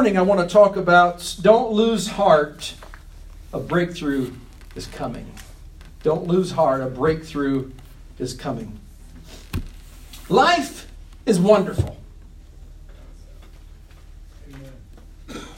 [0.00, 2.72] morning I want to talk about don't lose heart,
[3.52, 4.32] a breakthrough
[4.74, 5.30] is coming.
[6.02, 7.70] Don't lose heart, a breakthrough
[8.18, 8.80] is coming.
[10.30, 10.90] Life
[11.26, 11.98] is wonderful.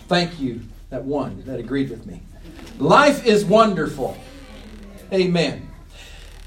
[0.08, 2.22] Thank you, that one that agreed with me.
[2.79, 4.16] Life is wonderful.
[5.12, 5.71] Amen.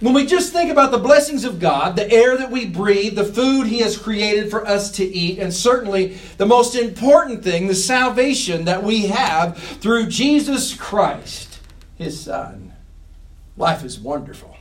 [0.02, 3.24] When we just think about the blessings of God, the air that we breathe, the
[3.24, 7.76] food He has created for us to eat, and certainly the most important thing, the
[7.76, 11.60] salvation that we have through Jesus Christ,
[11.98, 12.74] His Son,
[13.56, 14.58] life is wonderful.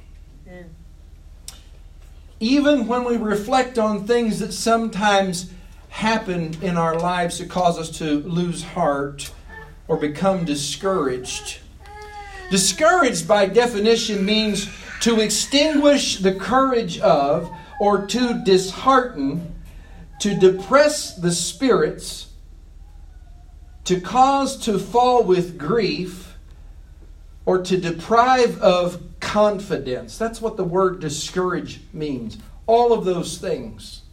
[2.38, 5.50] Even when we reflect on things that sometimes
[5.88, 9.32] happen in our lives to cause us to lose heart
[9.88, 11.58] or become discouraged.
[12.50, 14.68] Discouraged, by definition, means
[15.00, 19.54] to extinguish the courage of or to dishearten,
[20.20, 22.28] to depress the spirits,
[23.84, 26.36] to cause to fall with grief,
[27.44, 30.16] or to deprive of confidence.
[30.16, 32.38] That's what the word discourage means.
[32.66, 34.03] All of those things.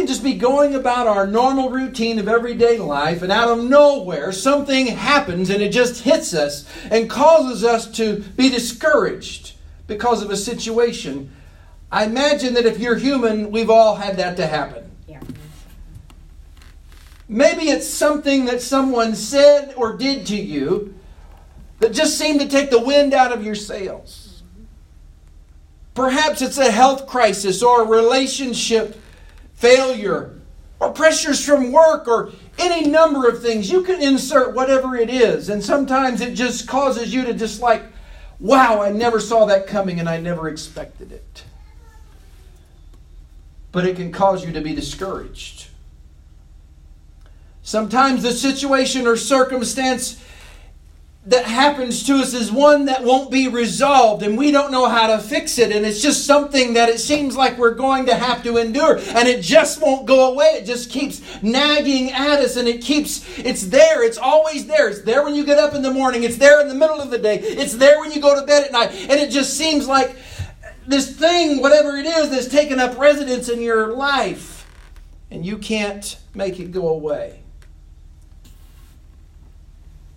[0.00, 4.32] Can just be going about our normal routine of everyday life, and out of nowhere,
[4.32, 10.30] something happens and it just hits us and causes us to be discouraged because of
[10.30, 11.30] a situation.
[11.92, 14.90] I imagine that if you're human, we've all had that to happen.
[15.06, 15.20] Yeah.
[17.28, 20.94] Maybe it's something that someone said or did to you
[21.80, 24.42] that just seemed to take the wind out of your sails.
[24.46, 24.64] Mm-hmm.
[25.92, 28.96] Perhaps it's a health crisis or a relationship
[29.60, 30.40] failure,
[30.80, 33.70] or pressures from work, or any number of things.
[33.70, 37.82] You can insert whatever it is, and sometimes it just causes you to just like,
[38.40, 41.44] wow, I never saw that coming and I never expected it.
[43.70, 45.68] But it can cause you to be discouraged.
[47.62, 50.24] Sometimes the situation or circumstance
[51.30, 55.06] that happens to us is one that won't be resolved and we don't know how
[55.06, 58.42] to fix it and it's just something that it seems like we're going to have
[58.42, 60.46] to endure and it just won't go away.
[60.56, 64.02] It just keeps nagging at us and it keeps it's there.
[64.02, 64.88] It's always there.
[64.88, 66.24] It's there when you get up in the morning.
[66.24, 67.38] It's there in the middle of the day.
[67.38, 68.90] It's there when you go to bed at night.
[68.92, 70.16] And it just seems like
[70.88, 74.68] this thing whatever it is that's taken up residence in your life
[75.30, 77.40] and you can't make it go away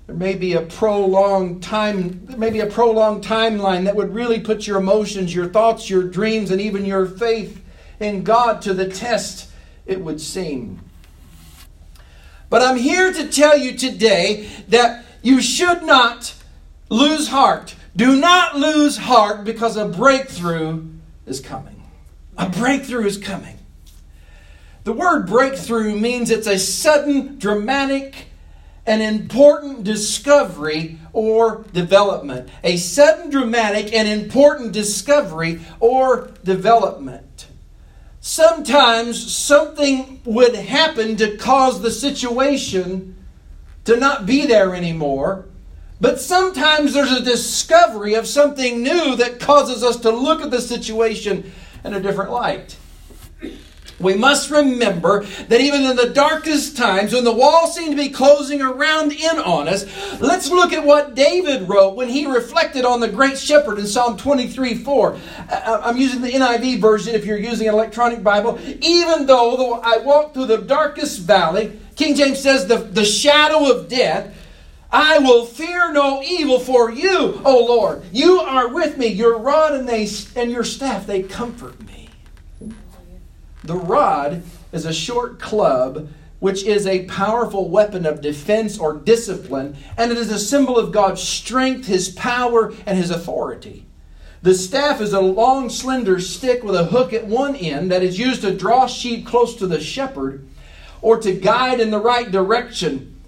[0.08, 4.40] there may be a prolonged time, there may be a prolonged timeline that would really
[4.40, 7.64] put your emotions, your thoughts, your dreams, and even your faith
[8.00, 9.50] in God to the test,
[9.86, 10.82] it would seem.
[12.50, 16.36] But I'm here to tell you today that you should not
[16.90, 17.76] lose heart.
[17.96, 20.86] Do not lose heart because a breakthrough
[21.26, 21.82] is coming.
[22.38, 23.58] A breakthrough is coming.
[24.84, 28.28] The word breakthrough means it's a sudden, dramatic,
[28.86, 32.50] an important discovery or development.
[32.64, 37.48] A sudden, dramatic, and important discovery or development.
[38.20, 43.16] Sometimes something would happen to cause the situation
[43.86, 45.46] to not be there anymore.
[46.00, 50.62] But sometimes there's a discovery of something new that causes us to look at the
[50.62, 51.52] situation
[51.84, 52.76] in a different light.
[54.00, 58.10] We must remember that even in the darkest times, when the walls seem to be
[58.10, 59.86] closing around in on us,
[60.20, 64.18] let's look at what David wrote when he reflected on the great shepherd in Psalm
[64.18, 65.14] 23 4.
[65.14, 65.18] Uh,
[65.52, 68.60] uh, I'm using the NIV version if you're using an electronic Bible.
[68.82, 73.88] Even though I walk through the darkest valley, King James says, the, the shadow of
[73.88, 74.36] death,
[74.92, 78.04] I will fear no evil for you, O Lord.
[78.12, 79.08] You are with me.
[79.08, 81.93] Your rod and, they, and your staff, they comfort me.
[83.64, 86.10] The rod is a short club
[86.40, 90.92] which is a powerful weapon of defense or discipline, and it is a symbol of
[90.92, 93.86] God's strength, His power, and His authority.
[94.42, 98.20] The staff is a long, slender stick with a hook at one end that is
[98.20, 100.46] used to draw sheep close to the shepherd
[101.02, 103.22] or to guide in the right direction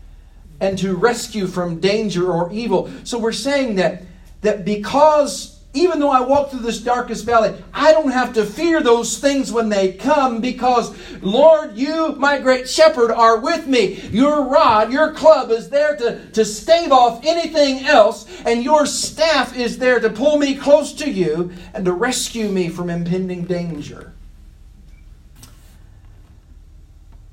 [0.59, 2.91] and to rescue from danger or evil.
[3.05, 4.03] So we're saying that,
[4.41, 8.81] that because even though I walk through this darkest valley, I don't have to fear
[8.81, 13.99] those things when they come because, Lord, you, my great shepherd, are with me.
[14.09, 19.55] Your rod, your club is there to, to stave off anything else, and your staff
[19.55, 24.13] is there to pull me close to you and to rescue me from impending danger.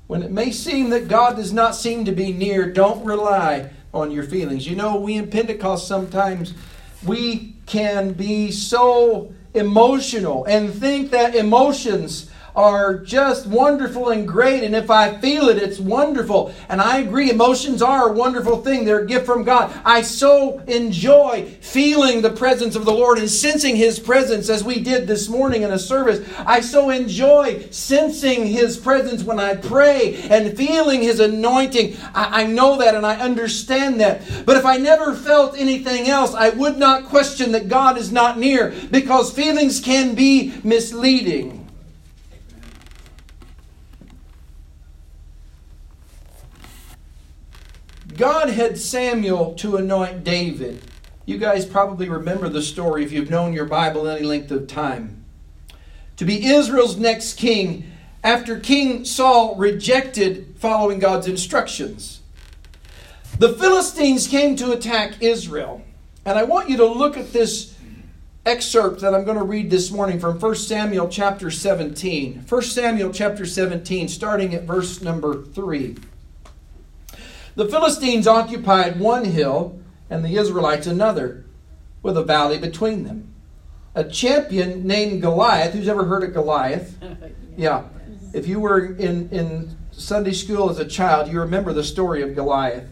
[0.07, 4.11] When it may seem that God does not seem to be near, don't rely on
[4.11, 4.67] your feelings.
[4.67, 6.53] You know, we in Pentecost sometimes
[7.05, 14.63] we can be so emotional and think that emotions are just wonderful and great.
[14.63, 16.53] And if I feel it, it's wonderful.
[16.69, 18.85] And I agree, emotions are a wonderful thing.
[18.85, 19.73] They're a gift from God.
[19.83, 24.79] I so enjoy feeling the presence of the Lord and sensing His presence as we
[24.79, 26.27] did this morning in a service.
[26.45, 31.97] I so enjoy sensing His presence when I pray and feeling His anointing.
[32.13, 34.21] I, I know that and I understand that.
[34.45, 38.37] But if I never felt anything else, I would not question that God is not
[38.37, 41.62] near because feelings can be misleading.
[48.23, 50.81] God had Samuel to anoint David.
[51.25, 55.25] You guys probably remember the story if you've known your Bible any length of time.
[56.15, 57.91] To be Israel's next king
[58.23, 62.21] after King Saul rejected following God's instructions.
[63.39, 65.81] The Philistines came to attack Israel.
[66.23, 67.75] And I want you to look at this
[68.45, 72.45] excerpt that I'm going to read this morning from 1 Samuel chapter 17.
[72.47, 75.97] 1 Samuel chapter 17, starting at verse number 3.
[77.55, 79.79] The Philistines occupied one hill
[80.09, 81.45] and the Israelites another,
[82.01, 83.33] with a valley between them.
[83.95, 86.97] A champion named Goliath, who's ever heard of Goliath?
[87.55, 87.83] Yeah.
[88.33, 92.33] If you were in, in Sunday school as a child, you remember the story of
[92.33, 92.89] Goliath.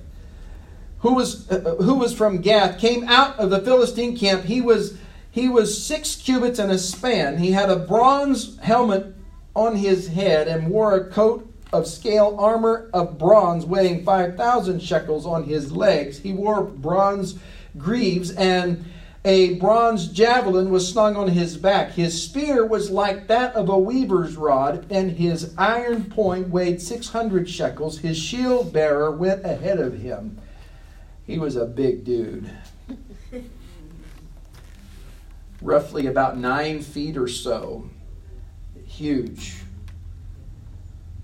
[1.00, 4.44] Who was, uh, who was from Gath, came out of the Philistine camp.
[4.44, 5.00] He was,
[5.32, 7.40] he was six cubits and a span.
[7.40, 9.16] He had a bronze helmet
[9.56, 15.26] on his head and wore a coat of scale armor of bronze weighing 5,000 shekels
[15.26, 16.20] on his legs.
[16.20, 17.40] He wore bronze
[17.78, 18.84] greaves, and
[19.24, 21.92] a bronze javelin was slung on his back.
[21.92, 27.50] His spear was like that of a weaver's rod, and his iron point weighed 600
[27.50, 28.00] shekels.
[28.00, 30.40] His shield bearer went ahead of him.
[31.26, 32.50] He was a big dude.
[35.62, 37.90] Roughly about nine feet or so.
[38.88, 39.61] Huge.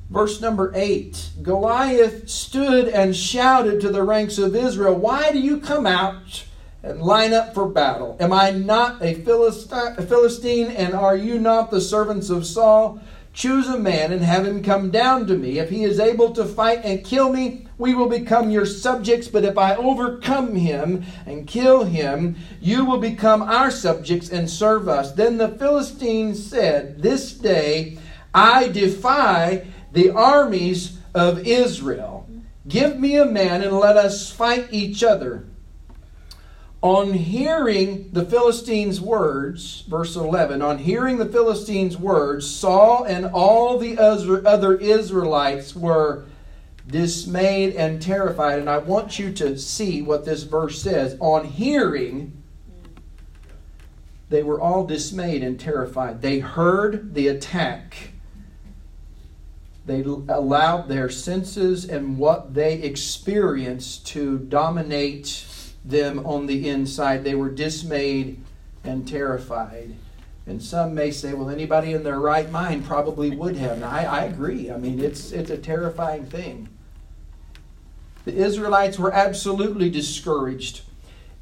[0.10, 5.60] Verse number 8 Goliath stood and shouted to the ranks of Israel, Why do you
[5.60, 6.46] come out
[6.82, 8.16] and line up for battle?
[8.20, 13.02] Am I not a Philistine, and are you not the servants of Saul?
[13.34, 15.60] Choose a man and have him come down to me.
[15.60, 19.28] If he is able to fight and kill me, we will become your subjects.
[19.28, 24.90] But if I overcome him and kill him, you will become our subjects and serve
[24.90, 25.12] us.
[25.12, 28.00] Then the Philistines said, This day
[28.34, 32.30] I defy the armies of Israel.
[32.68, 35.46] Give me a man and let us fight each other.
[36.82, 43.80] On hearing the Philistines' words, verse 11, on hearing the Philistines' words, Saul and all
[43.80, 46.26] the other Israelites were
[46.88, 48.60] dismayed and terrified.
[48.60, 51.18] And I want you to see what this verse says.
[51.20, 52.44] On hearing,
[54.30, 56.22] they were all dismayed and terrified.
[56.22, 58.12] They heard the attack
[59.88, 65.46] they allowed their senses and what they experienced to dominate
[65.86, 67.24] them on the inside.
[67.24, 68.40] They were dismayed
[68.84, 69.96] and terrified.
[70.46, 73.78] And some may say, well, anybody in their right mind probably would have.
[73.78, 74.70] And I, I agree.
[74.70, 76.68] I mean, it's, it's a terrifying thing.
[78.26, 80.82] The Israelites were absolutely discouraged.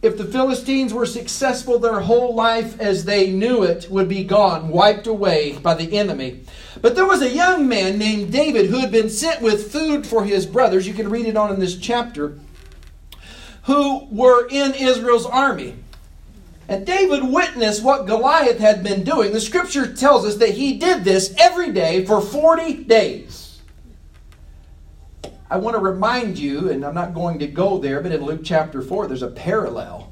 [0.03, 4.69] If the Philistines were successful, their whole life as they knew it would be gone,
[4.69, 6.41] wiped away by the enemy.
[6.81, 10.25] But there was a young man named David who had been sent with food for
[10.25, 10.87] his brothers.
[10.87, 12.37] You can read it on in this chapter.
[13.63, 15.75] Who were in Israel's army.
[16.67, 19.31] And David witnessed what Goliath had been doing.
[19.31, 23.61] The scripture tells us that he did this every day for 40 days.
[25.49, 28.41] I want to remind you, and I'm not going to go there, but in Luke
[28.43, 30.11] chapter 4, there's a parallel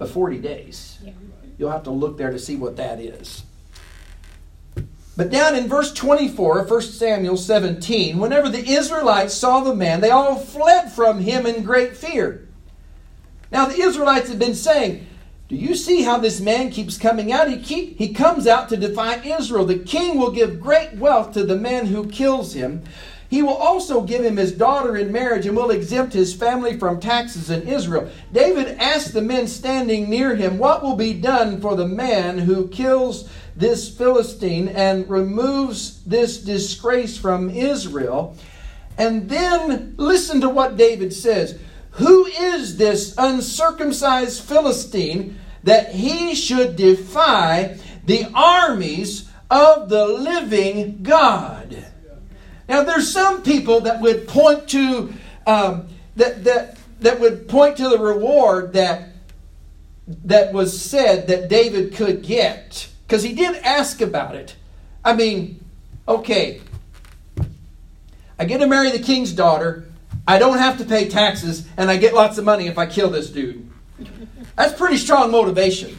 [0.00, 0.98] of 40 days.
[1.58, 3.44] You'll have to look there to see what that is.
[5.16, 10.00] But down in verse 24 of 1 Samuel 17, whenever the Israelites saw the man,
[10.00, 12.48] they all fled from him in great fear.
[13.52, 15.06] Now, the Israelites had been saying,
[15.48, 17.48] Do you see how this man keeps coming out?
[17.48, 19.64] He, keep, he comes out to defy Israel.
[19.64, 22.82] The king will give great wealth to the man who kills him.
[23.30, 27.00] He will also give him his daughter in marriage and will exempt his family from
[27.00, 28.10] taxes in Israel.
[28.32, 32.68] David asked the men standing near him, What will be done for the man who
[32.68, 38.36] kills this Philistine and removes this disgrace from Israel.
[38.98, 41.58] And then listen to what David says.
[41.92, 51.84] Who is this uncircumcised Philistine that he should defy the armies of the living God?
[52.68, 55.12] Now, there's some people that would point to
[55.46, 59.10] um, that that that would point to the reward that
[60.06, 64.56] that was said that David could get because he did ask about it.
[65.04, 65.64] I mean,
[66.08, 66.60] okay,
[68.38, 69.84] I get to marry the king's daughter,
[70.26, 73.10] I don't have to pay taxes, and I get lots of money if I kill
[73.10, 73.70] this dude.
[74.56, 75.98] That's pretty strong motivation.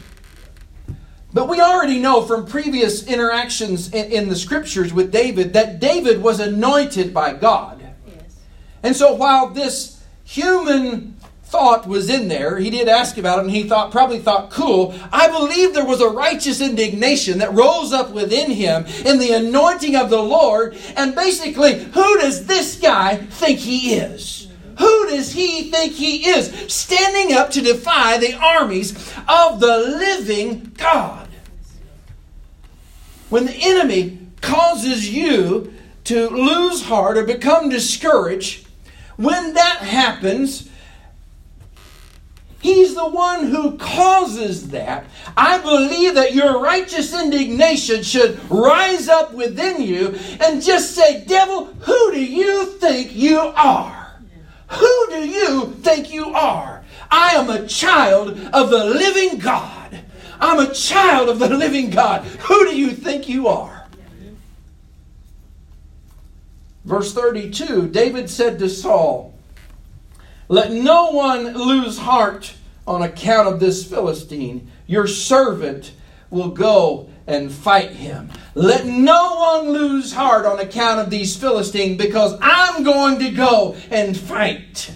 [1.32, 6.22] But we already know from previous interactions in, in, the scriptures with David that David
[6.22, 7.84] was anointed by God.
[8.06, 8.40] Yes.
[8.82, 11.15] And so while this human
[11.46, 14.94] thought was in there, he did ask about it and he thought probably thought, cool,
[15.12, 19.94] I believe there was a righteous indignation that rose up within him in the anointing
[19.94, 20.76] of the Lord.
[20.96, 24.48] And basically, who does this guy think he is?
[24.78, 26.52] Who does he think he is?
[26.72, 28.92] Standing up to defy the armies
[29.28, 31.26] of the living God
[33.28, 35.72] when the enemy causes you
[36.04, 38.66] to lose heart or become discouraged,
[39.16, 40.68] when that happens,
[42.66, 45.06] He's the one who causes that.
[45.36, 51.66] I believe that your righteous indignation should rise up within you and just say, Devil,
[51.66, 54.20] who do you think you are?
[54.70, 56.84] Who do you think you are?
[57.08, 60.00] I am a child of the living God.
[60.40, 62.24] I'm a child of the living God.
[62.24, 63.86] Who do you think you are?
[66.84, 69.38] Verse 32 David said to Saul,
[70.48, 72.55] Let no one lose heart
[72.86, 74.70] on account of this Philistine.
[74.86, 75.92] Your servant
[76.30, 78.30] will go and fight him.
[78.54, 83.76] Let no one lose heart on account of these Philistines because I'm going to go
[83.90, 84.94] and fight.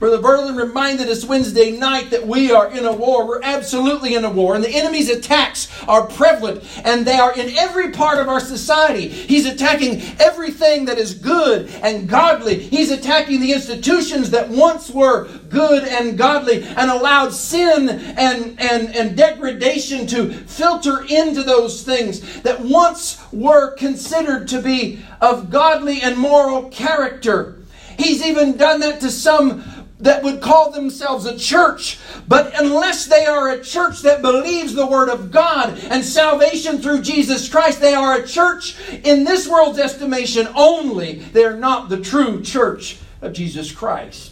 [0.00, 3.28] Brother Berlin reminded us Wednesday night that we are in a war.
[3.28, 4.54] We're absolutely in a war.
[4.54, 9.08] And the enemy's attacks are prevalent and they are in every part of our society.
[9.08, 12.58] He's attacking everything that is good and godly.
[12.58, 18.96] He's attacking the institutions that once were good and godly and allowed sin and, and,
[18.96, 26.00] and degradation to filter into those things that once were considered to be of godly
[26.00, 27.56] and moral character.
[27.98, 33.26] He's even done that to some that would call themselves a church, but unless they
[33.26, 37.94] are a church that believes the Word of God and salvation through Jesus Christ, they
[37.94, 41.16] are a church in this world's estimation only.
[41.16, 44.29] They're not the true church of Jesus Christ.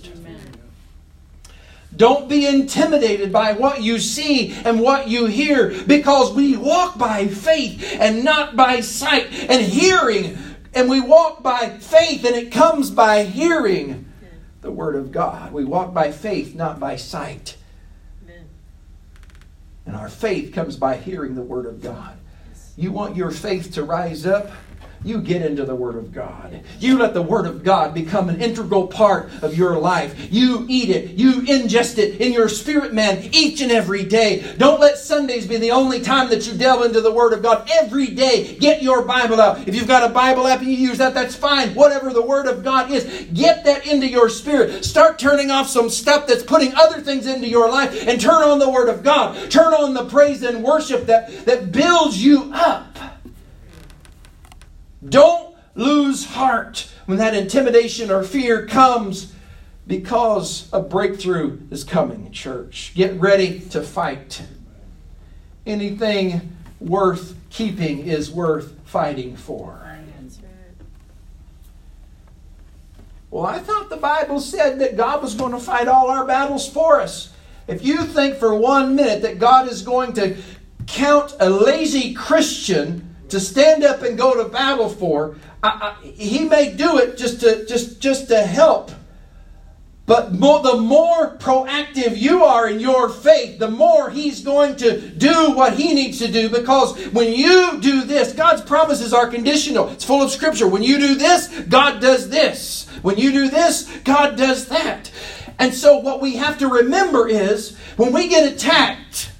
[1.98, 7.26] Don't be intimidated by what you see and what you hear because we walk by
[7.26, 10.38] faith and not by sight and hearing.
[10.72, 14.06] And we walk by faith and it comes by hearing
[14.60, 15.52] the Word of God.
[15.52, 17.56] We walk by faith, not by sight.
[19.84, 22.16] And our faith comes by hearing the Word of God.
[22.76, 24.52] You want your faith to rise up?
[25.04, 26.60] You get into the Word of God.
[26.80, 30.32] You let the Word of God become an integral part of your life.
[30.32, 31.10] You eat it.
[31.12, 34.54] You ingest it in your spirit man each and every day.
[34.58, 37.68] Don't let Sundays be the only time that you delve into the Word of God.
[37.80, 39.66] Every day, get your Bible out.
[39.68, 41.74] If you've got a Bible app and you use that, that's fine.
[41.74, 44.84] Whatever the Word of God is, get that into your spirit.
[44.84, 48.58] Start turning off some stuff that's putting other things into your life and turn on
[48.58, 49.50] the Word of God.
[49.50, 52.87] Turn on the praise and worship that, that builds you up.
[55.06, 59.32] Don't lose heart when that intimidation or fear comes
[59.86, 62.92] because a breakthrough is coming, church.
[62.94, 64.42] Get ready to fight.
[65.66, 69.88] Anything worth keeping is worth fighting for.
[73.30, 76.68] Well, I thought the Bible said that God was going to fight all our battles
[76.68, 77.30] for us.
[77.66, 80.36] If you think for one minute that God is going to
[80.86, 85.36] count a lazy Christian to stand up and go to battle for.
[85.62, 88.90] I, I, he may do it just to just just to help.
[90.08, 94.98] But more, the more proactive you are in your faith, the more He's going to
[95.10, 96.48] do what He needs to do.
[96.48, 99.90] Because when you do this, God's promises are conditional.
[99.90, 100.66] It's full of Scripture.
[100.66, 102.88] When you do this, God does this.
[103.02, 105.12] When you do this, God does that.
[105.58, 109.30] And so, what we have to remember is when we get attacked,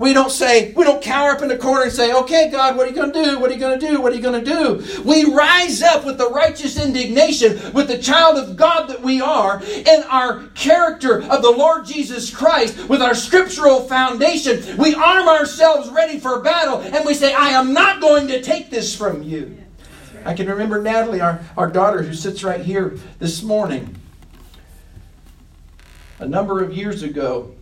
[0.00, 2.86] we don't say, we don't cower up in the corner and say, okay, God, what
[2.86, 3.38] are you going to do?
[3.38, 4.00] What are you going to do?
[4.00, 5.02] What are you going to do?
[5.04, 9.62] We rise up with the righteous indignation, with the child of God that we are,
[9.62, 14.78] in our character of the Lord Jesus Christ, with our scriptural foundation.
[14.78, 18.70] We arm ourselves ready for battle, and we say, I am not going to take
[18.70, 19.58] this from you.
[20.24, 23.96] I can remember Natalie, our, our daughter, who sits right here this morning.
[26.20, 27.54] A number of years ago,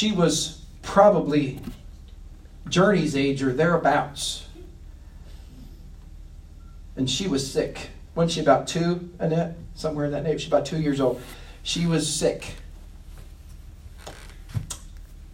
[0.00, 1.60] she was probably
[2.66, 4.46] Journey's age or thereabouts.
[6.96, 7.90] And she was sick.
[8.14, 9.58] Wasn't she about two, Annette?
[9.74, 10.40] Somewhere in that neighborhood.
[10.40, 11.20] She's about two years old.
[11.62, 12.54] She was sick.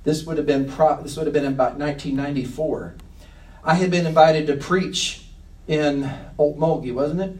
[0.03, 2.97] This would have been pro- this would have been about 1994.
[3.63, 5.27] I had been invited to preach
[5.69, 7.37] in Okmulgee, wasn't it?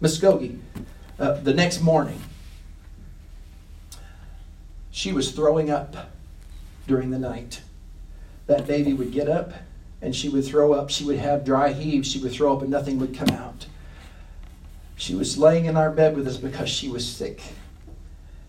[0.00, 0.60] Muskogee,
[1.18, 2.22] uh, the next morning.
[4.90, 6.13] She was throwing up
[6.86, 7.62] during the night.
[8.46, 9.52] That baby would get up
[10.02, 10.90] and she would throw up.
[10.90, 12.10] She would have dry heaves.
[12.10, 13.66] She would throw up and nothing would come out.
[14.96, 17.42] She was laying in our bed with us because she was sick.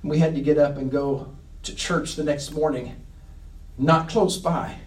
[0.01, 2.95] And we had to get up and go to church the next morning,
[3.77, 4.77] not close by.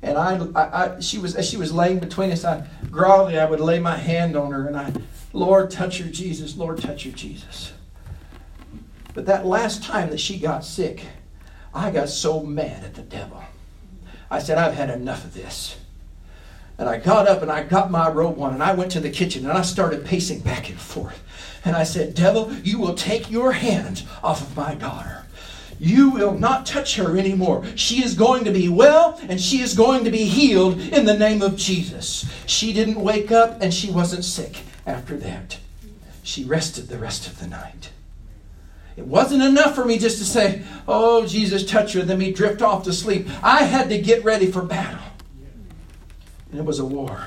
[0.00, 3.44] And I, I, I, she was as she was laying between us, I grovelly I
[3.44, 4.92] would lay my hand on her and I,
[5.32, 7.72] Lord, touch her, Jesus, Lord, touch her, Jesus.
[9.18, 11.02] But that last time that she got sick,
[11.74, 13.42] I got so mad at the devil.
[14.30, 15.76] I said, I've had enough of this.
[16.78, 19.10] And I got up and I got my robe on and I went to the
[19.10, 21.20] kitchen and I started pacing back and forth.
[21.64, 25.24] And I said, Devil, you will take your hands off of my daughter.
[25.80, 27.64] You will not touch her anymore.
[27.74, 31.18] She is going to be well and she is going to be healed in the
[31.18, 32.24] name of Jesus.
[32.46, 35.58] She didn't wake up and she wasn't sick after that.
[36.22, 37.90] She rested the rest of the night.
[38.98, 42.60] It wasn't enough for me just to say, Oh, Jesus, touch her, then me drift
[42.62, 43.28] off to sleep.
[43.44, 44.98] I had to get ready for battle.
[46.50, 47.26] And it was a war.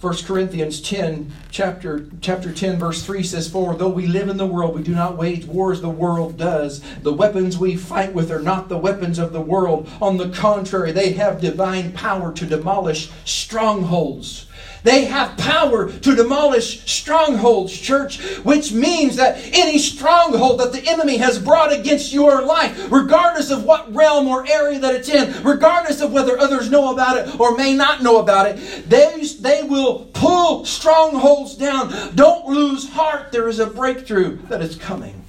[0.00, 4.46] 1 Corinthians 10, chapter, chapter 10, verse 3 says, For though we live in the
[4.46, 6.80] world, we do not wage war as the world does.
[7.02, 9.90] The weapons we fight with are not the weapons of the world.
[10.00, 14.47] On the contrary, they have divine power to demolish strongholds.
[14.82, 21.16] They have power to demolish strongholds, church, which means that any stronghold that the enemy
[21.18, 26.00] has brought against your life, regardless of what realm or area that it's in, regardless
[26.00, 30.06] of whether others know about it or may not know about it, they, they will
[30.12, 31.92] pull strongholds down.
[32.14, 33.32] Don't lose heart.
[33.32, 35.24] There is a breakthrough that is coming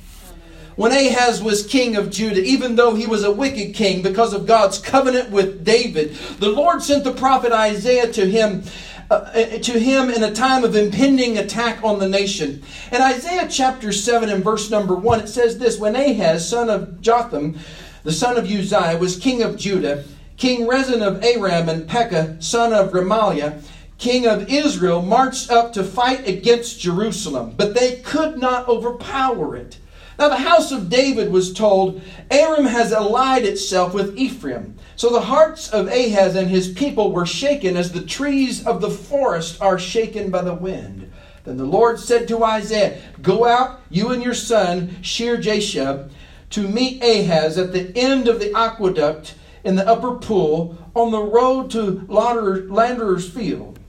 [0.80, 4.48] when Ahaz was king of Judah, even though he was a wicked king because of
[4.48, 8.64] God's covenant with David, the Lord sent the prophet Isaiah to him
[9.10, 12.64] uh, to him in a time of impending attack on the nation.
[12.92, 17.02] In Isaiah chapter 7 and verse number 1, it says this When Ahaz, son of
[17.02, 17.58] Jotham,
[18.04, 20.04] the son of Uzziah, was king of Judah,
[20.38, 23.62] King Rezin of Aram and Pekah, son of Remaliah,
[23.98, 29.78] king of Israel, marched up to fight against Jerusalem, but they could not overpower it.
[30.20, 34.76] Now, the house of David was told, Aram has allied itself with Ephraim.
[34.98, 38.90] So the hearts of Ahaz and his people were shaken as the trees of the
[38.90, 41.10] forest are shaken by the wind.
[41.46, 46.12] Then the Lord said to Isaiah, Go out, you and your son, Shear-jashub,
[46.50, 51.24] to meet Ahaz at the end of the aqueduct in the upper pool on the
[51.24, 53.80] road to Launderer's field.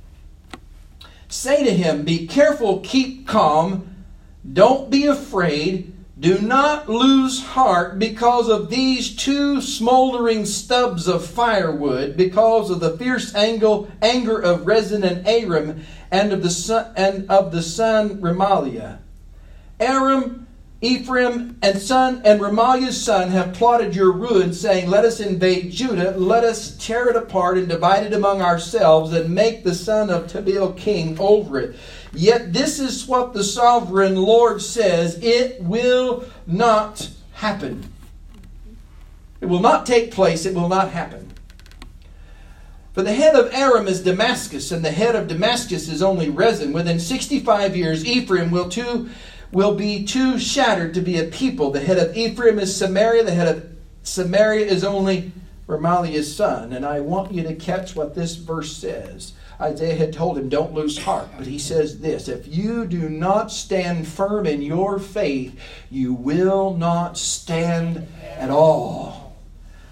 [1.29, 4.05] Say to him, Be careful, keep calm,
[4.53, 12.15] don't be afraid do not lose heart because of these two smoldering stubs of firewood,
[12.15, 17.53] because of the fierce anger of Rezin and Aram, and of the son, and of
[17.53, 18.99] the son Remaliah.
[19.81, 20.47] Aram,
[20.83, 26.15] Ephraim, and son and Remaliah's son have plotted your ruin, saying, "Let us invade Judah,
[26.17, 30.27] let us tear it apart and divide it among ourselves, and make the son of
[30.27, 31.77] Tabeel king over it."
[32.15, 37.85] Yet this is what the sovereign Lord says it will not happen.
[39.43, 41.27] It will not take place, it will not happen.
[42.93, 46.73] For the head of Aram is Damascus, and the head of Damascus is only Rezin.
[46.73, 49.09] Within 65 years, Ephraim will, too,
[49.53, 51.71] will be too shattered to be a people.
[51.71, 53.71] The head of Ephraim is Samaria, the head of
[54.03, 55.33] Samaria is only
[55.67, 56.73] Remaliah's son.
[56.73, 59.33] And I want you to catch what this verse says.
[59.61, 61.29] Isaiah had told him, Don't lose heart.
[61.37, 65.59] But he says this If you do not stand firm in your faith,
[65.91, 69.30] you will not stand at all.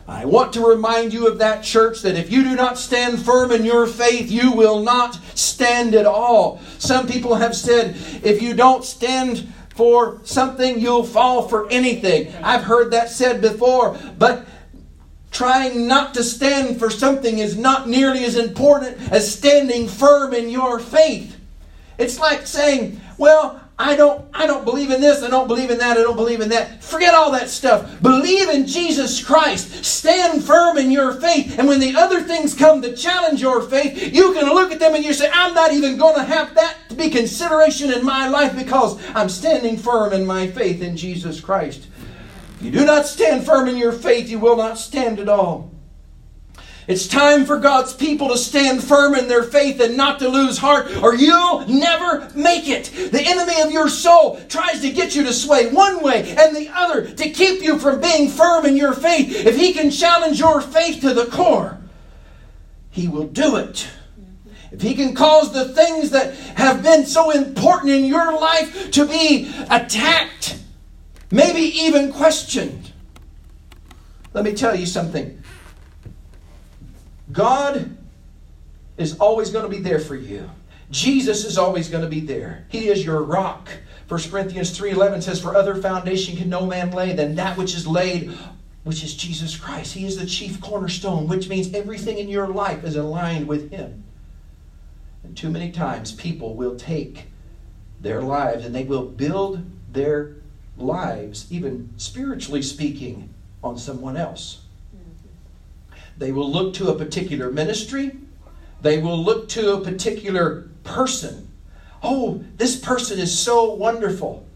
[0.08, 3.52] I want to remind you of that church that if you do not stand firm
[3.52, 6.60] in your faith, you will not stand at all.
[6.78, 7.94] Some people have said,
[8.24, 12.34] if you don't stand for something, you'll fall for anything.
[12.42, 14.46] I've heard that said before, but
[15.30, 20.48] Trying not to stand for something is not nearly as important as standing firm in
[20.48, 21.38] your faith.
[21.98, 25.78] It's like saying, well, I don't I don't believe in this, I don't believe in
[25.78, 26.82] that, I don't believe in that.
[26.82, 28.02] Forget all that stuff.
[28.02, 29.84] Believe in Jesus Christ.
[29.84, 31.58] Stand firm in your faith.
[31.58, 34.96] And when the other things come to challenge your faith, you can look at them
[34.96, 38.28] and you say, I'm not even going to have that to be consideration in my
[38.28, 41.86] life because I'm standing firm in my faith in Jesus Christ.
[42.56, 45.70] If you do not stand firm in your faith, you will not stand at all.
[46.88, 50.56] It's time for God's people to stand firm in their faith and not to lose
[50.56, 52.86] heart, or you'll never make it.
[53.12, 56.70] The enemy of your soul tries to get you to sway one way and the
[56.74, 59.46] other to keep you from being firm in your faith.
[59.46, 61.78] If he can challenge your faith to the core,
[62.88, 63.86] he will do it.
[64.72, 69.06] If he can cause the things that have been so important in your life to
[69.06, 70.58] be attacked,
[71.30, 72.92] maybe even questioned.
[74.32, 75.37] Let me tell you something.
[77.32, 77.96] God
[78.96, 80.50] is always going to be there for you.
[80.90, 82.66] Jesus is always going to be there.
[82.68, 83.68] He is your rock.
[84.08, 87.86] 1 Corinthians 3:11 says for other foundation can no man lay than that which is
[87.86, 88.32] laid
[88.84, 89.92] which is Jesus Christ.
[89.92, 94.04] He is the chief cornerstone, which means everything in your life is aligned with him.
[95.22, 97.26] And too many times people will take
[98.00, 99.62] their lives and they will build
[99.92, 100.36] their
[100.78, 104.62] lives even spiritually speaking on someone else.
[106.18, 108.16] They will look to a particular ministry.
[108.82, 111.48] They will look to a particular person.
[112.02, 114.46] Oh, this person is so wonderful.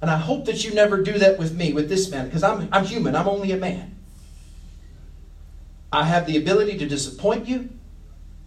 [0.00, 2.68] And I hope that you never do that with me, with this man, because I'm,
[2.72, 3.14] I'm human.
[3.14, 3.96] I'm only a man.
[5.92, 7.70] I have the ability to disappoint you.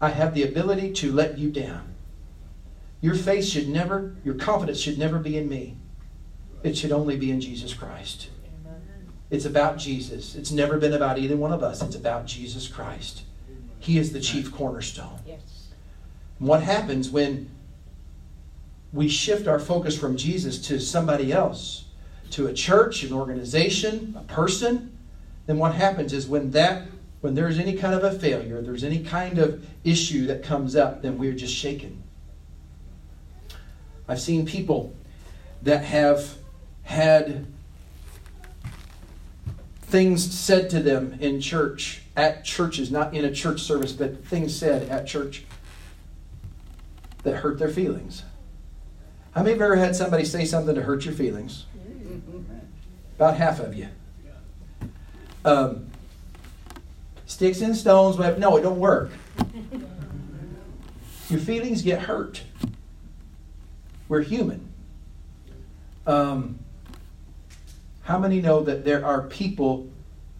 [0.01, 1.95] I have the ability to let you down.
[3.01, 5.77] Your faith should never, your confidence should never be in me.
[6.63, 8.29] It should only be in Jesus Christ.
[9.29, 10.35] It's about Jesus.
[10.35, 11.81] It's never been about either one of us.
[11.81, 13.23] It's about Jesus Christ.
[13.79, 15.19] He is the chief cornerstone.
[15.25, 15.69] Yes.
[16.39, 17.49] what happens when
[18.91, 21.85] we shift our focus from Jesus to somebody else,
[22.31, 24.97] to a church, an organization, a person,
[25.45, 26.87] then what happens is when that
[27.21, 31.01] when there's any kind of a failure, there's any kind of issue that comes up,
[31.01, 32.03] then we're just shaken.
[34.07, 34.95] I've seen people
[35.63, 36.35] that have
[36.83, 37.47] had
[39.95, 44.53] things said to them in church, at churches, not in a church service, but things
[44.53, 45.45] said at church
[47.23, 48.23] that hurt their feelings.
[49.33, 51.65] How many of you ever had somebody say something to hurt your feelings?
[53.15, 53.87] About half of you.
[55.45, 55.87] Um,
[57.25, 59.11] sticks and stones, but no, it don't work.
[61.29, 62.43] Your feelings get hurt.
[64.09, 64.73] We're human.
[66.05, 66.59] Um,
[68.05, 69.89] how many know that there are people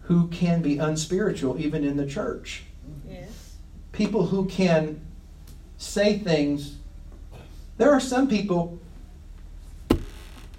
[0.02, 2.62] who can be unspiritual even in the church?
[3.08, 3.56] Yes.
[3.90, 5.00] People who can
[5.76, 6.76] say things.
[7.76, 8.78] There are some people,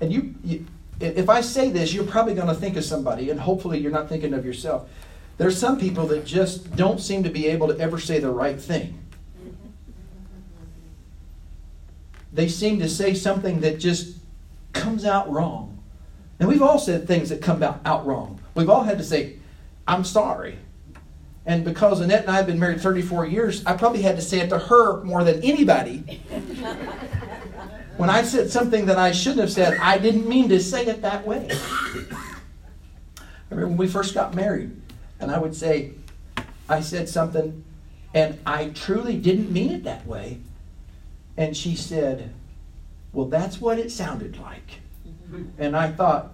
[0.01, 0.65] and you, you
[0.99, 4.09] if I say this, you're probably going to think of somebody, and hopefully you're not
[4.09, 4.89] thinking of yourself.
[5.37, 8.59] There's some people that just don't seem to be able to ever say the right
[8.59, 8.99] thing.
[12.33, 14.17] They seem to say something that just
[14.73, 15.76] comes out wrong.
[16.39, 18.39] And we've all said things that come out, out wrong.
[18.55, 19.37] We've all had to say,
[19.87, 20.57] I'm sorry.
[21.45, 24.41] And because Annette and I have been married 34 years, I probably had to say
[24.41, 26.21] it to her more than anybody.
[27.97, 31.01] when I said something that I shouldn't have said, I didn't mean to say it
[31.01, 31.47] that way.
[31.49, 31.55] I
[33.49, 34.75] remember when we first got married,
[35.21, 35.93] and I would say,
[36.67, 37.63] I said something,
[38.13, 40.39] and I truly didn't mean it that way.
[41.37, 42.33] And she said,
[43.13, 44.81] Well, that's what it sounded like.
[45.57, 46.33] And I thought,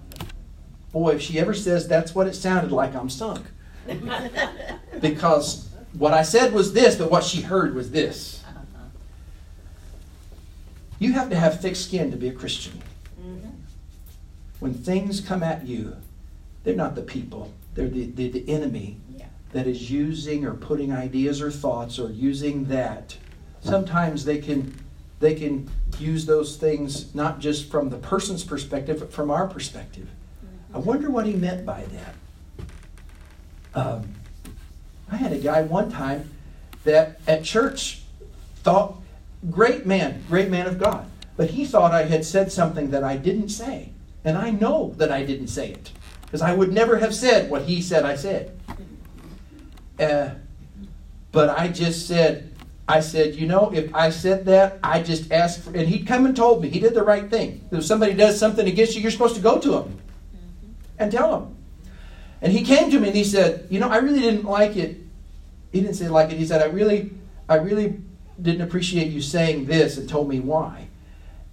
[0.92, 3.46] boy, if she ever says that's what it sounded like, I'm sunk.
[5.02, 8.44] because what I said was this, but what she heard was this.
[11.00, 12.82] You have to have thick skin to be a Christian.
[13.20, 13.50] Mm-hmm.
[14.60, 15.98] When things come at you,
[16.64, 18.98] they're not the people, they're the, the, the enemy
[19.52, 23.16] that is using or putting ideas or thoughts or using that.
[23.62, 24.76] Sometimes they can
[25.24, 30.10] they can use those things not just from the person's perspective, but from our perspective.
[30.74, 32.16] I wonder what he meant by that.
[33.76, 34.10] Um,
[35.12, 36.30] I had a guy one time
[36.84, 38.04] that at church
[38.58, 39.02] thought,
[39.50, 43.18] great man, great man of God, but he thought I had said something that I
[43.18, 43.92] didn't say.
[44.26, 45.92] And I know that I didn't say it
[46.24, 48.58] because I would never have said what he said I said.
[50.00, 50.32] Uh,
[51.32, 52.53] but I just said,
[52.88, 56.26] I said, you know, if I said that, I just asked for, and he'd come
[56.26, 56.70] and told me.
[56.70, 57.68] He did the right thing.
[57.72, 60.72] If somebody does something against you, you're supposed to go to him mm-hmm.
[61.00, 61.56] and tell him.
[62.42, 64.98] And he came to me and he said, you know, I really didn't like it.
[65.72, 66.38] He didn't say like it.
[66.38, 67.12] He said, I really,
[67.48, 68.02] I really
[68.42, 70.88] didn't appreciate you saying this and told me why.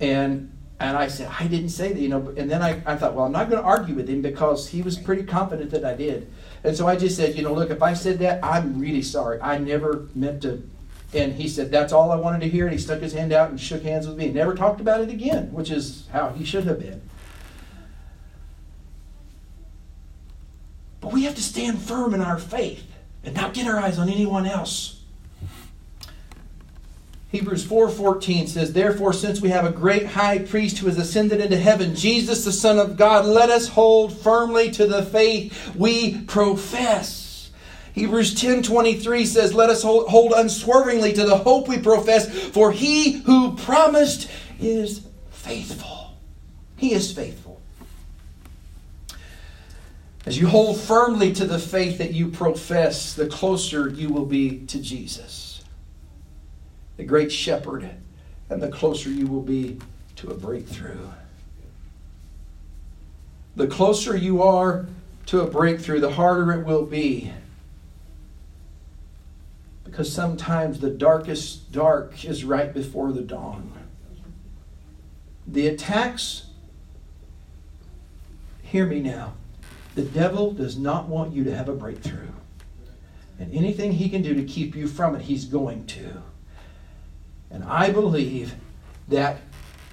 [0.00, 2.32] And and I said, I didn't say that, you know.
[2.38, 4.80] And then I, I thought, well, I'm not going to argue with him because he
[4.80, 6.32] was pretty confident that I did.
[6.64, 9.38] And so I just said, you know, look, if I said that, I'm really sorry.
[9.42, 10.62] I never meant to
[11.12, 12.64] and he said, That's all I wanted to hear.
[12.64, 15.10] And he stuck his hand out and shook hands with me never talked about it
[15.10, 17.02] again, which is how he should have been.
[21.00, 22.86] But we have to stand firm in our faith.
[23.22, 25.00] and not get our eyes on anyone else.
[27.30, 31.58] Hebrews 4:14 says, "Therefore since we have a great high priest who has ascended into
[31.58, 37.19] heaven, Jesus the Son of God, let us hold firmly to the faith we profess."
[37.92, 43.12] Hebrews 10:23 says, "Let us hold, hold unswervingly to the hope we profess, for he
[43.22, 44.28] who promised
[44.60, 46.14] is faithful."
[46.76, 47.60] He is faithful.
[50.26, 54.58] As you hold firmly to the faith that you profess, the closer you will be
[54.66, 55.50] to Jesus
[57.00, 57.88] the great shepherd,
[58.50, 59.78] and the closer you will be
[60.16, 61.08] to a breakthrough.
[63.56, 64.84] The closer you are
[65.24, 67.32] to a breakthrough, the harder it will be.
[69.90, 73.72] Because sometimes the darkest dark is right before the dawn.
[75.48, 76.46] The attacks,
[78.62, 79.32] hear me now,
[79.96, 82.28] the devil does not want you to have a breakthrough.
[83.40, 86.22] And anything he can do to keep you from it, he's going to.
[87.50, 88.54] And I believe
[89.08, 89.38] that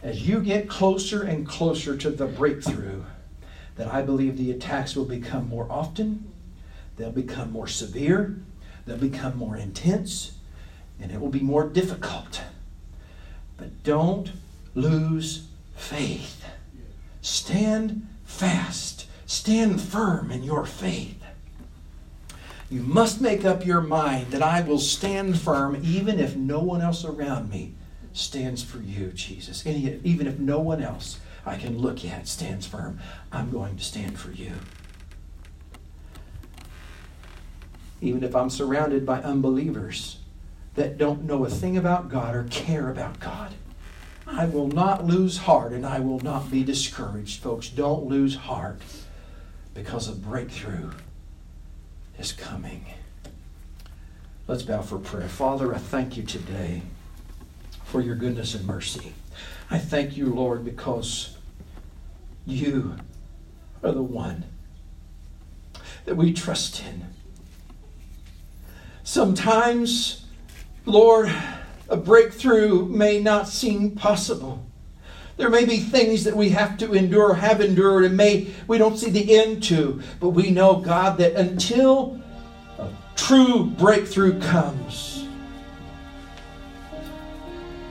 [0.03, 3.03] as you get closer and closer to the breakthrough,
[3.77, 6.31] that I believe the attacks will become more often,
[6.97, 8.37] they'll become more severe,
[8.87, 10.31] they'll become more intense,
[10.99, 12.41] and it will be more difficult.
[13.57, 14.31] But don't
[14.73, 16.45] lose faith.
[17.21, 21.23] Stand fast, stand firm in your faith.
[22.69, 26.81] You must make up your mind that I will stand firm even if no one
[26.81, 27.73] else around me
[28.13, 29.65] stands for you, Jesus.
[29.65, 32.99] Even if no one else I can look at stands firm,
[33.31, 34.51] I'm going to stand for you.
[38.01, 40.19] Even if I'm surrounded by unbelievers
[40.75, 43.53] that don't know a thing about God or care about God,
[44.27, 47.41] I will not lose heart and I will not be discouraged.
[47.41, 48.81] Folks, don't lose heart
[49.73, 50.91] because a breakthrough
[52.19, 52.85] is coming.
[54.47, 55.27] Let's bow for prayer.
[55.27, 56.81] Father, I thank you today
[57.83, 59.13] for your goodness and mercy.
[59.69, 61.37] I thank you, Lord, because
[62.45, 62.95] you
[63.83, 64.45] are the one
[66.05, 67.07] that we trust in.
[69.07, 70.25] Sometimes,
[70.85, 71.31] Lord,
[71.87, 74.65] a breakthrough may not seem possible.
[75.37, 78.97] There may be things that we have to endure, have endured, and may we don't
[78.97, 80.01] see the end to.
[80.19, 82.21] But we know, God, that until
[82.77, 85.25] a true breakthrough comes,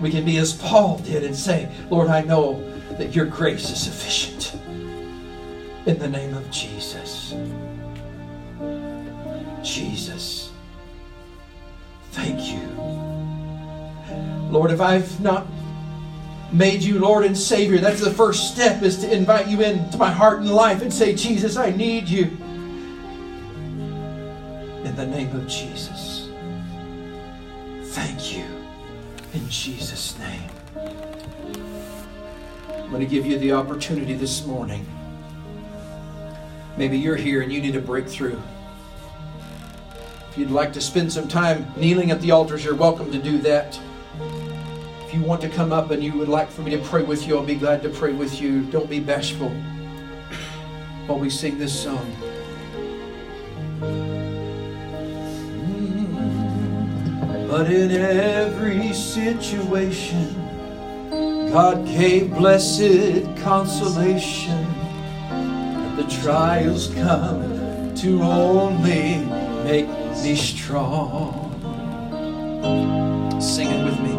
[0.03, 2.63] we can be as Paul did and say, Lord, I know
[2.99, 4.53] that your grace is sufficient.
[5.87, 7.35] In the name of Jesus.
[9.63, 10.46] Jesus.
[12.17, 12.61] Thank you.
[14.51, 15.47] Lord, if I've not
[16.51, 20.11] made you Lord and Savior, that's the first step is to invite you into my
[20.11, 22.25] heart and life and say, Jesus, I need you.
[24.83, 26.31] In the name of Jesus.
[27.95, 28.47] Thank you.
[29.35, 30.51] In Jesus' name.
[32.71, 34.87] I'm going to give you the opportunity this morning.
[36.79, 38.41] Maybe you're here and you need a breakthrough.
[40.37, 43.81] You'd like to spend some time kneeling at the altars, you're welcome to do that
[45.07, 47.27] If you want to come up and you would like for me to pray with
[47.27, 48.63] you, I'll be glad to pray with you.
[48.65, 49.49] Don't be bashful
[51.07, 52.07] while we sing this song.
[55.63, 57.49] Mm.
[57.49, 60.35] But in every situation,
[61.51, 64.67] God gave blessed consolation.
[65.97, 69.25] The trials come to only
[69.65, 71.53] make me strong.
[73.41, 74.15] Sing it with me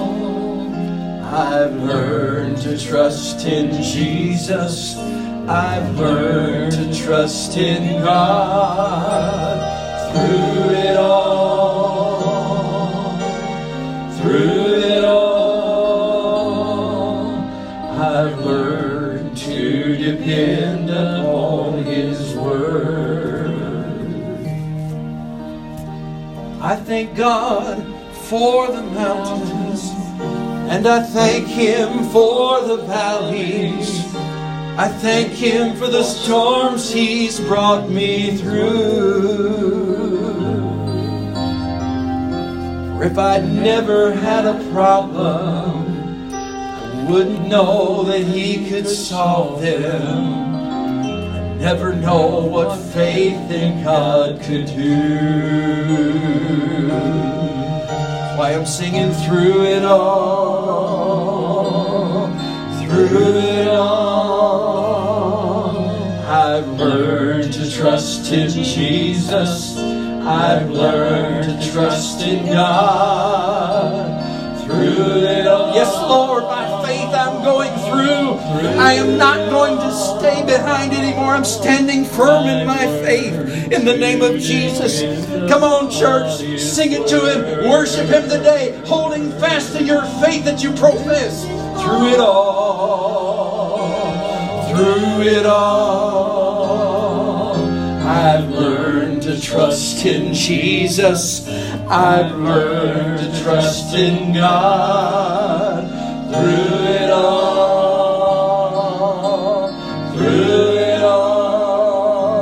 [1.23, 4.97] I've learned to trust in Jesus.
[5.47, 9.59] I've learned to trust in God
[10.11, 11.22] through it all,
[26.63, 27.84] I thank God
[28.30, 29.91] for the mountains,
[30.71, 33.89] and I thank Him for the valleys.
[34.78, 39.43] I thank Him for the storms He's brought me through.
[42.95, 50.52] For if I'd never had a problem, I wouldn't know that He could solve them
[51.63, 54.99] never know what faith in God could do.
[58.38, 61.17] Why I'm singing through it all,
[62.84, 64.43] through it all.
[66.28, 69.78] I've learned to trust in Jesus.
[69.78, 74.19] I've learned to trust in God
[74.65, 75.73] through it all.
[75.73, 76.72] Yes, Lord, I'm
[77.43, 78.38] going through.
[78.79, 81.34] I am not going to stay behind anymore.
[81.34, 85.01] I'm standing firm in my faith in the name of Jesus.
[85.49, 90.45] Come on, church, sing it to Him, worship Him today, holding fast to your faith
[90.45, 91.43] that you profess
[91.82, 93.91] through it all.
[94.69, 96.36] Through it all,
[98.06, 101.47] I've learned to trust in Jesus.
[101.88, 106.02] I've learned to trust in God
[106.34, 108.24] through it all.
[110.13, 112.38] Through it all,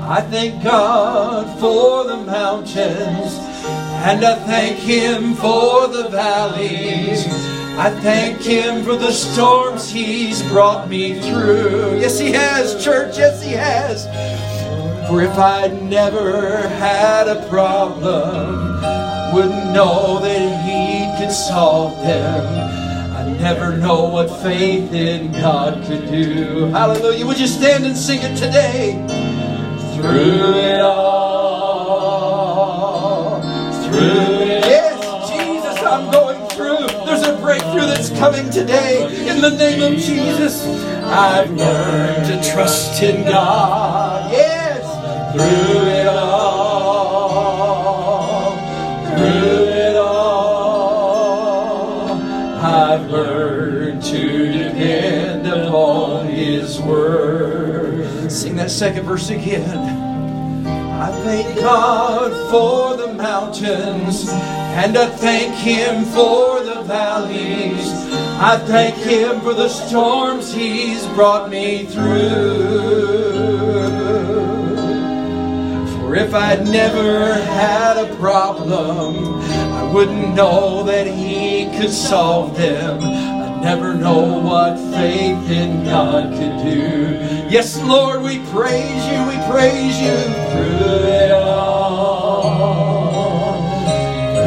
[0.00, 3.34] I thank God for the mountains,
[4.08, 7.47] and I thank Him for the valleys.
[7.78, 12.00] I thank Him for the storms He's brought me through.
[12.00, 14.06] Yes, He has, church, yes, He has.
[15.08, 22.44] For if I'd never had a problem, I wouldn't know that He could solve them.
[23.16, 26.66] I never know what faith in God could do.
[26.72, 27.24] Hallelujah.
[27.26, 28.94] Would you stand and sing it today?
[29.94, 31.00] Through it all,
[33.84, 34.37] through
[37.48, 40.66] breakthrough that's coming today in the name of Jesus.
[40.66, 44.30] I've learned to trust in God.
[44.30, 44.84] Yes,
[45.32, 47.30] through it all,
[49.06, 50.52] through it all,
[52.60, 58.30] I've learned to depend upon His word.
[58.30, 59.78] Sing that second verse again.
[60.66, 66.57] I thank God for the mountains, and I thank Him for
[66.88, 67.86] valleys.
[68.40, 73.08] I thank Him for the storms He's brought me through.
[75.92, 79.42] For if I'd never had a problem,
[79.74, 83.00] I wouldn't know that He could solve them.
[83.02, 87.18] I'd never know what faith in God could do.
[87.50, 90.16] Yes, Lord, we praise you, we praise you
[90.52, 92.78] through it all.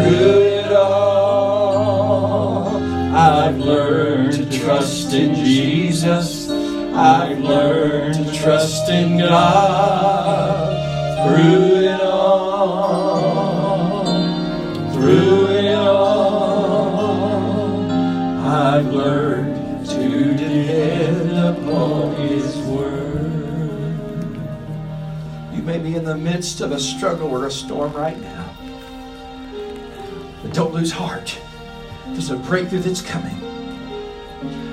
[0.03, 0.50] Through
[4.81, 6.49] trust in Jesus.
[6.49, 10.73] I've learned to trust in God.
[11.23, 14.05] Through it all,
[14.91, 17.91] through it all,
[18.39, 23.99] I've learned to depend upon His word.
[25.53, 28.49] You may be in the midst of a struggle or a storm right now.
[30.41, 31.39] But don't lose heart.
[32.07, 33.50] There's a breakthrough that's coming.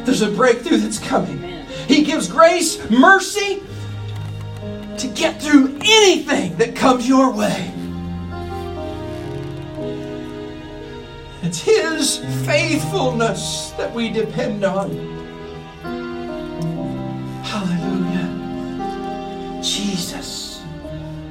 [0.04, 1.38] There's a breakthrough that's coming.
[1.86, 3.62] He gives grace, mercy
[4.98, 7.72] to get through anything that comes your way.
[11.42, 14.90] It's His faithfulness that we depend on.
[17.42, 18.28] Hallelujah.
[19.62, 20.62] Jesus,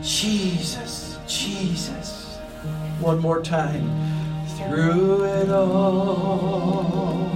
[0.02, 2.38] Jesus, Jesus.
[3.00, 3.92] One more time.
[4.58, 7.30] Through it all,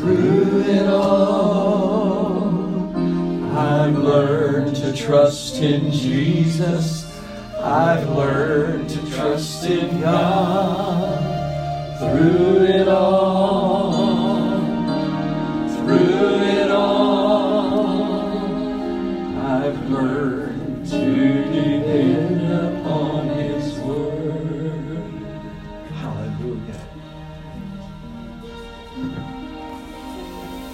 [0.00, 2.48] through it all,
[3.54, 7.20] I've learned to trust in Jesus.
[7.58, 11.18] I've learned to trust in God.
[11.98, 13.92] Through it all,
[15.68, 18.22] through it all,
[19.36, 22.19] I've learned to depend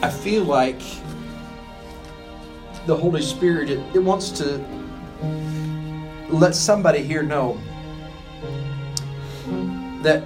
[0.06, 0.80] I feel like
[2.86, 4.64] the Holy Spirit, it, it wants to
[6.28, 7.58] let somebody here know
[10.04, 10.22] that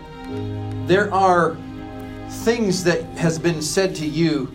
[0.86, 1.56] there are
[2.44, 4.52] things that has been said to you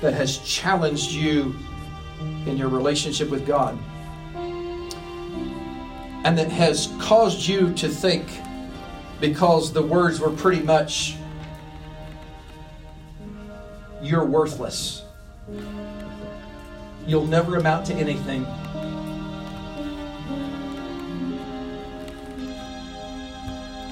[0.00, 1.54] that has challenged you
[2.46, 3.78] in your relationship with God.
[6.24, 8.40] And that has caused you to think
[9.20, 11.16] because the words were pretty much
[14.02, 15.02] you're worthless
[17.06, 18.46] you'll never amount to anything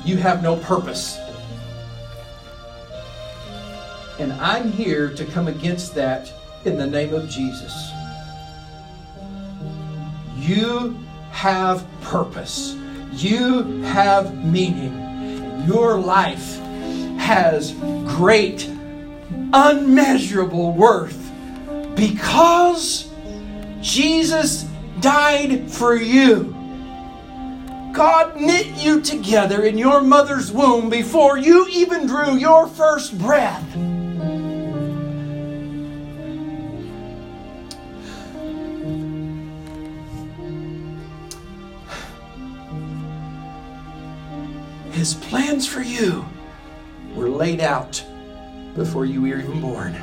[0.04, 1.18] you have no purpose.
[4.18, 6.32] And I'm here to come against that
[6.64, 7.92] in the name of Jesus.
[10.36, 10.98] You
[11.30, 12.74] have purpose.
[13.12, 15.64] You have meaning.
[15.66, 16.56] Your life
[17.18, 17.72] has
[18.16, 18.68] great,
[19.52, 21.30] unmeasurable worth
[21.94, 23.10] because
[23.80, 24.66] Jesus
[25.00, 26.56] died for you.
[27.92, 33.64] God knit you together in your mother's womb before you even drew your first breath.
[44.92, 46.26] His plans for you
[47.14, 48.04] were laid out
[48.80, 49.94] before you were even born.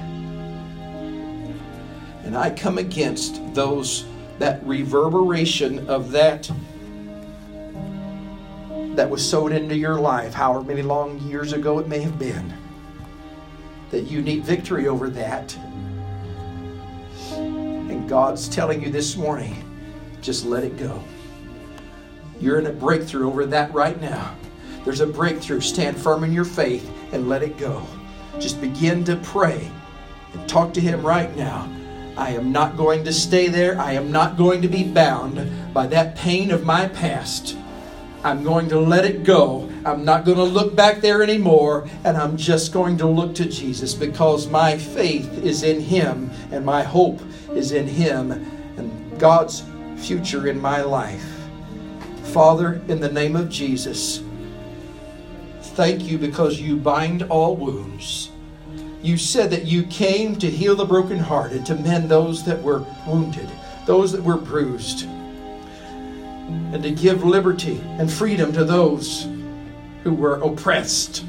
[2.23, 4.05] And I come against those
[4.37, 6.47] that reverberation of that
[8.95, 12.53] that was sowed into your life, however many long years ago it may have been,
[13.89, 15.57] that you need victory over that.
[17.31, 19.63] And God's telling you this morning,
[20.21, 21.03] just let it go.
[22.39, 24.35] You're in a breakthrough over that right now.
[24.85, 25.61] There's a breakthrough.
[25.61, 27.83] Stand firm in your faith and let it go.
[28.39, 29.69] Just begin to pray
[30.33, 31.69] and talk to Him right now.
[32.17, 33.79] I am not going to stay there.
[33.79, 37.55] I am not going to be bound by that pain of my past.
[38.23, 39.69] I'm going to let it go.
[39.85, 43.45] I'm not going to look back there anymore, and I'm just going to look to
[43.45, 47.21] Jesus because my faith is in Him and my hope
[47.53, 49.63] is in Him and God's
[49.97, 51.25] future in my life.
[52.23, 54.21] Father, in the name of Jesus,
[55.77, 58.31] thank you because you bind all wounds.
[59.03, 63.47] You said that you came to heal the brokenhearted, to mend those that were wounded,
[63.85, 65.03] those that were bruised
[66.73, 69.27] and to give liberty and freedom to those
[70.03, 71.23] who were oppressed.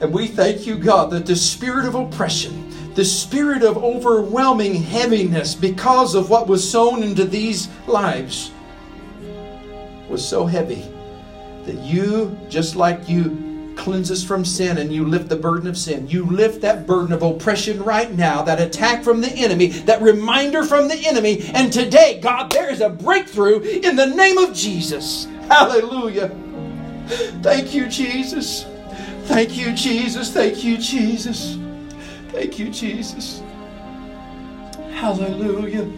[0.00, 5.54] And we thank you, God, that the spirit of oppression, the spirit of overwhelming heaviness
[5.54, 8.50] because of what was sown into these lives,
[10.08, 10.90] was so heavy
[11.70, 15.78] that you, just like you cleanse us from sin and you lift the burden of
[15.78, 16.06] sin.
[16.08, 20.64] You lift that burden of oppression right now, that attack from the enemy, that reminder
[20.64, 21.50] from the enemy.
[21.54, 25.26] And today, God, there is a breakthrough in the name of Jesus.
[25.48, 26.28] Hallelujah.
[27.42, 28.66] Thank you, Jesus.
[29.24, 30.32] Thank you, Jesus.
[30.32, 31.56] Thank you, Jesus.
[32.28, 33.42] Thank you, Jesus.
[34.92, 35.88] Hallelujah.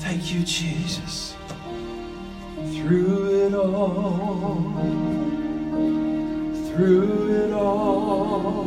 [0.00, 1.33] Thank you, Jesus.
[2.76, 5.14] Through it all
[6.74, 8.66] through it all,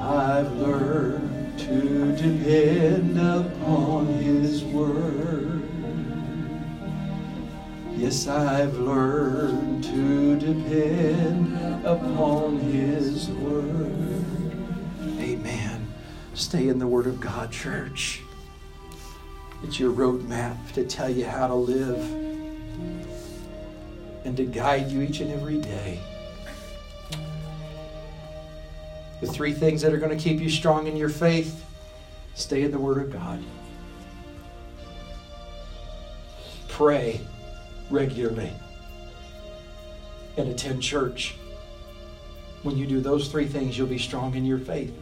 [0.00, 5.62] I've learned to depend upon His Word.
[7.94, 14.24] Yes, I've learned to depend upon His Word.
[15.20, 15.86] Amen.
[16.32, 18.22] Stay in the Word of God, church.
[19.62, 22.27] It's your roadmap to tell you how to live
[24.28, 25.98] and to guide you each and every day.
[29.22, 31.64] The three things that are going to keep you strong in your faith
[32.34, 33.42] stay in the Word of God.
[36.68, 37.22] Pray
[37.90, 38.52] regularly
[40.36, 41.34] and attend church.
[42.64, 44.94] When you do those three things, you'll be strong in your faith.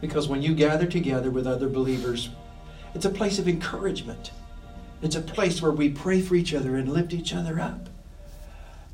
[0.00, 2.30] Because when you gather together with other believers,
[2.94, 4.30] it's a place of encouragement.
[5.04, 7.90] It's a place where we pray for each other and lift each other up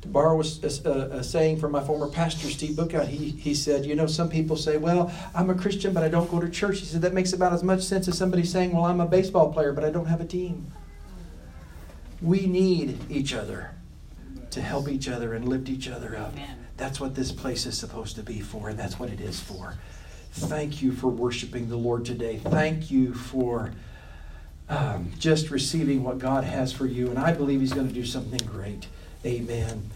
[0.01, 3.85] to borrow a, a, a, saying from my former pastor, Steve Bookout, he, he said,
[3.85, 6.79] You know, some people say, Well, I'm a Christian, but I don't go to church.
[6.79, 9.53] He said, That makes about as much sense as somebody saying, Well, I'm a baseball
[9.53, 10.73] player, but I don't have a team.
[12.21, 13.71] We need each other
[14.49, 16.33] to help each other and lift each other up.
[16.75, 19.75] That's what this place is supposed to be for, and that's what it is for.
[20.33, 22.41] Thank you for worshiping the Lord today.
[22.43, 23.71] Thank you for
[24.71, 28.05] um, just receiving what God has for you, and I believe He's going to do
[28.05, 28.87] something great.
[29.25, 29.91] Amen.